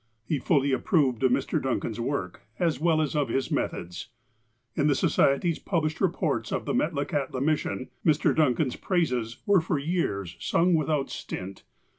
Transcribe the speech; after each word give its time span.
He 0.25 0.39
fully 0.39 0.71
approved 0.71 1.21
of 1.23 1.31
Mr. 1.31 1.61
Duncan's 1.61 1.99
work, 1.99 2.41
as 2.57 2.79
well 2.79 3.03
as 3.03 3.15
of 3.15 3.29
his 3.29 3.51
methods. 3.51 4.07
In 4.73 4.87
the 4.87 4.95
Society's 4.95 5.59
pub 5.59 5.83
lished 5.83 6.01
reports 6.01 6.51
of 6.51 6.65
the 6.65 6.73
Metlakahtla 6.73 7.39
mission, 7.43 7.91
Mr. 8.03 8.35
Duncan's 8.35 8.75
praises 8.75 9.43
were 9.45 9.61
for 9.61 9.77
years 9.77 10.37
sung 10.39 10.73
without 10.73 11.11
stint. 11.11 11.61